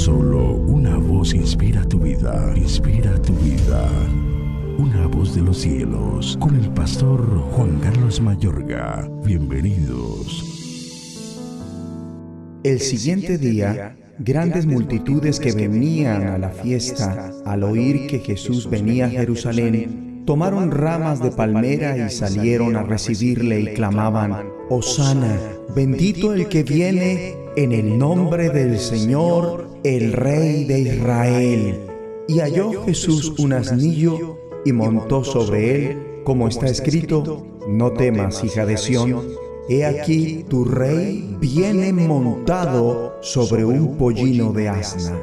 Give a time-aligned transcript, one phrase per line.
[0.00, 3.86] Solo una voz inspira tu vida, inspira tu vida.
[4.78, 7.20] Una voz de los cielos, con el pastor
[7.52, 9.06] Juan Carlos Mayorga.
[9.26, 10.42] Bienvenidos.
[12.64, 19.04] El siguiente día, grandes multitudes que venían a la fiesta, al oír que Jesús venía
[19.04, 25.38] a Jerusalén, tomaron ramas de palmera y salieron a recibirle y clamaban, Osana,
[25.76, 31.80] bendito el que viene en el nombre del Señor, el Rey de Israel.
[32.28, 38.66] Y halló Jesús un asnillo y montó sobre él, como está escrito, no temas, hija
[38.66, 39.22] de Sión,
[39.68, 45.18] he aquí tu rey viene montado sobre un pollino de asna.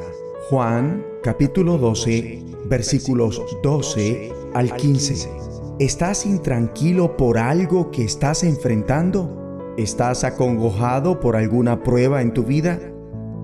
[0.50, 5.28] Juan capítulo 12, versículos 12 al 15.
[5.78, 9.74] ¿Estás intranquilo por algo que estás enfrentando?
[9.76, 12.80] ¿Estás acongojado por alguna prueba en tu vida?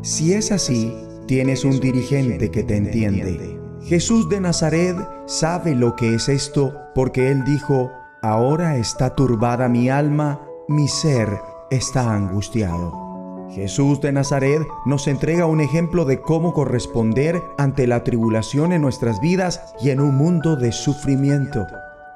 [0.03, 0.93] Si es así,
[1.27, 3.61] tienes un dirigente que te entiende.
[3.83, 7.91] Jesús de Nazaret sabe lo que es esto porque Él dijo,
[8.23, 11.29] ahora está turbada mi alma, mi ser
[11.71, 13.05] está angustiado.
[13.51, 19.21] Jesús de Nazaret nos entrega un ejemplo de cómo corresponder ante la tribulación en nuestras
[19.21, 21.67] vidas y en un mundo de sufrimiento.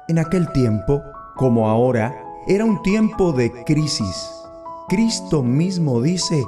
[0.07, 1.01] En aquel tiempo,
[1.35, 2.15] como ahora,
[2.47, 4.31] era un tiempo de crisis.
[4.89, 6.43] Cristo mismo dice,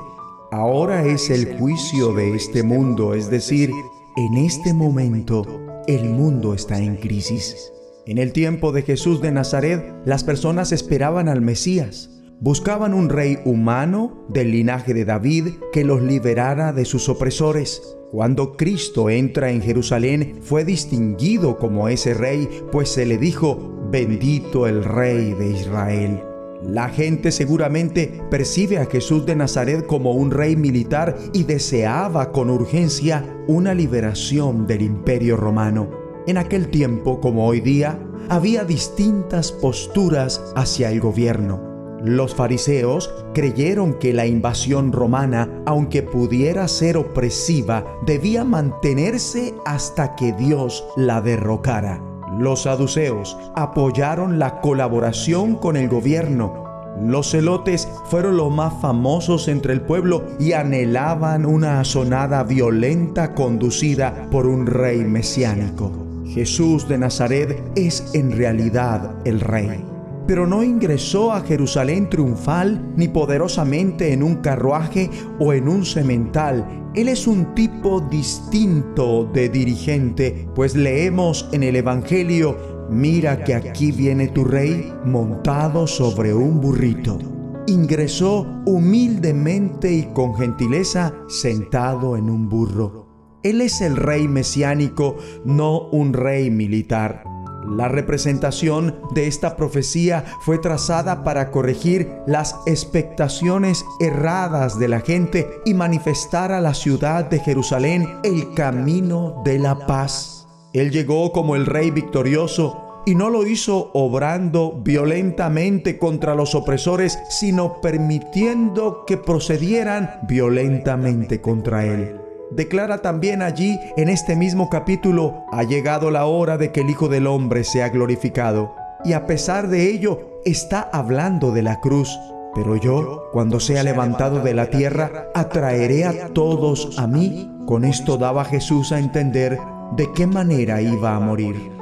[0.51, 3.71] ahora es el juicio de este mundo, es decir,
[4.17, 5.45] en este momento
[5.87, 7.71] el mundo está en crisis.
[8.05, 12.09] En el tiempo de Jesús de Nazaret, las personas esperaban al Mesías.
[12.41, 17.95] Buscaban un rey humano del linaje de David que los liberara de sus opresores.
[18.11, 24.67] Cuando Cristo entra en Jerusalén, fue distinguido como ese rey, pues se le dijo, bendito
[24.67, 26.30] el rey de Israel.
[26.63, 32.49] La gente seguramente percibe a Jesús de Nazaret como un rey militar y deseaba con
[32.49, 35.89] urgencia una liberación del imperio romano.
[36.27, 41.71] En aquel tiempo, como hoy día, había distintas posturas hacia el gobierno.
[42.03, 50.33] Los fariseos creyeron que la invasión romana, aunque pudiera ser opresiva, debía mantenerse hasta que
[50.33, 52.10] Dios la derrocara.
[52.37, 56.65] Los saduceos apoyaron la colaboración con el gobierno.
[57.01, 64.27] Los celotes fueron los más famosos entre el pueblo y anhelaban una asonada violenta conducida
[64.31, 65.91] por un rey mesiánico.
[66.27, 69.90] Jesús de Nazaret es en realidad el rey
[70.31, 75.09] pero no ingresó a Jerusalén triunfal ni poderosamente en un carruaje
[75.39, 76.65] o en un semental.
[76.95, 83.91] Él es un tipo distinto de dirigente, pues leemos en el Evangelio, mira que aquí
[83.91, 87.19] viene tu rey montado sobre un burrito.
[87.67, 93.05] Ingresó humildemente y con gentileza sentado en un burro.
[93.43, 97.30] Él es el rey mesiánico, no un rey militar.
[97.75, 105.49] La representación de esta profecía fue trazada para corregir las expectaciones erradas de la gente
[105.65, 110.47] y manifestar a la ciudad de Jerusalén el camino de la paz.
[110.73, 117.17] Él llegó como el rey victorioso y no lo hizo obrando violentamente contra los opresores,
[117.29, 122.21] sino permitiendo que procedieran violentamente contra él
[122.51, 127.07] declara también allí en este mismo capítulo, ha llegado la hora de que el Hijo
[127.07, 128.75] del Hombre sea glorificado.
[129.03, 132.19] Y a pesar de ello, está hablando de la cruz.
[132.53, 137.49] Pero yo, cuando sea levantado de la tierra, atraeré a todos a mí.
[137.65, 139.57] Con esto daba Jesús a entender
[139.95, 141.80] de qué manera iba a morir.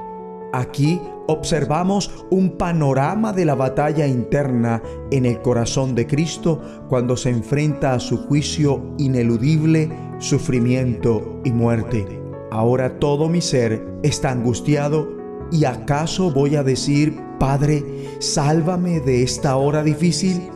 [0.52, 7.30] Aquí observamos un panorama de la batalla interna en el corazón de Cristo cuando se
[7.30, 12.20] enfrenta a su juicio ineludible, sufrimiento y muerte.
[12.52, 15.08] Ahora todo mi ser está angustiado
[15.52, 17.84] y acaso voy a decir, Padre,
[18.20, 20.50] sálvame de esta hora difícil?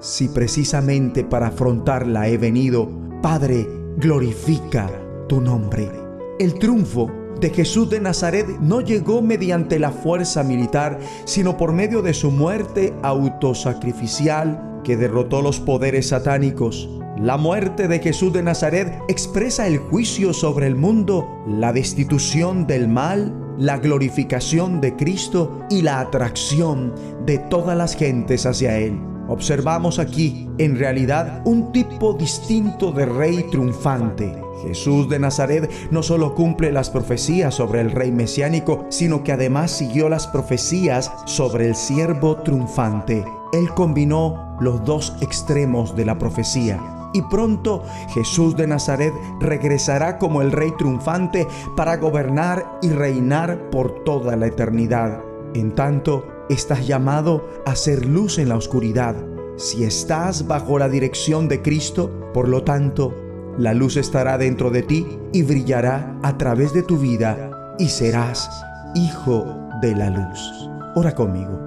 [0.00, 2.88] Si precisamente para afrontarla he venido,
[3.22, 3.66] Padre,
[3.98, 4.90] glorifica
[5.28, 5.90] tu nombre.
[6.38, 7.10] El triunfo
[7.40, 12.30] de Jesús de Nazaret no llegó mediante la fuerza militar, sino por medio de su
[12.30, 16.88] muerte autosacrificial que derrotó los poderes satánicos.
[17.18, 22.88] La muerte de Jesús de Nazaret expresa el juicio sobre el mundo, la destitución del
[22.88, 26.94] mal, la glorificación de Cristo y la atracción
[27.24, 29.15] de todas las gentes hacia Él.
[29.28, 34.40] Observamos aquí, en realidad, un tipo distinto de rey triunfante.
[34.62, 39.70] Jesús de Nazaret no solo cumple las profecías sobre el rey mesiánico, sino que además
[39.70, 43.24] siguió las profecías sobre el siervo triunfante.
[43.52, 46.80] Él combinó los dos extremos de la profecía
[47.16, 51.46] y pronto Jesús de Nazaret regresará como el Rey triunfante
[51.76, 55.22] para gobernar y reinar por toda la eternidad.
[55.54, 59.16] En tanto, estás llamado a ser luz en la oscuridad.
[59.56, 63.14] Si estás bajo la dirección de Cristo, por lo tanto,
[63.58, 68.50] la luz estará dentro de ti y brillará a través de tu vida y serás
[68.94, 69.46] hijo
[69.80, 70.70] de la luz.
[70.94, 71.58] Ora conmigo.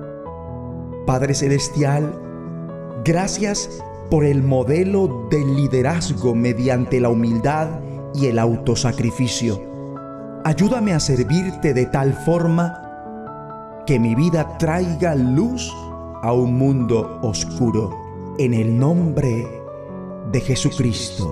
[1.06, 2.14] Padre Celestial,
[3.04, 3.70] gracias
[4.10, 7.68] por el modelo de liderazgo mediante la humildad
[8.14, 9.62] y el autosacrificio.
[10.44, 12.89] Ayúdame a servirte de tal forma
[13.90, 15.74] que mi vida traiga luz
[16.22, 17.90] a un mundo oscuro.
[18.38, 19.48] En el nombre
[20.32, 21.26] de Jesucristo.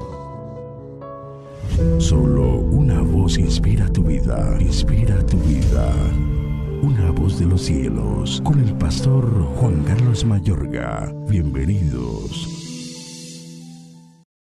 [2.00, 5.94] Solo una voz inspira tu vida, inspira tu vida.
[6.82, 11.14] Una voz de los cielos, con el pastor Juan Carlos Mayorga.
[11.30, 12.57] Bienvenidos.